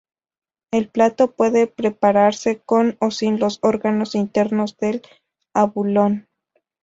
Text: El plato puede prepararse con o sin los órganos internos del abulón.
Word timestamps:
El 0.71 0.89
plato 0.89 1.31
puede 1.35 1.67
prepararse 1.67 2.59
con 2.65 2.97
o 3.01 3.11
sin 3.11 3.39
los 3.39 3.59
órganos 3.61 4.15
internos 4.15 4.75
del 4.77 5.03
abulón. 5.53 6.27